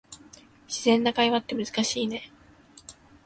[0.67, 2.31] 自然な会話って難しいね